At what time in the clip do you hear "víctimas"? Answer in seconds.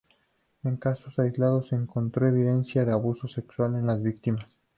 4.01-4.47